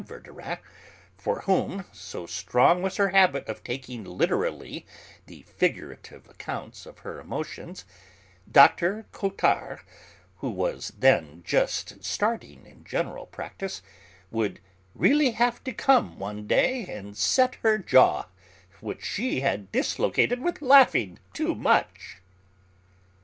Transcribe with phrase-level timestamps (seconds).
[0.03, 0.57] Verdurin,
[1.15, 4.83] for whom so strong was her habit of taking literally
[5.27, 7.85] the figurative accounts of her emotions
[8.51, 9.05] Dr.
[9.11, 9.81] Cottard,
[10.37, 13.83] who was then just starting in general practice,
[14.31, 14.59] would
[14.95, 18.25] "really have to come one day and set her jaw,
[18.79, 22.21] which she had dislocated with laughing too much."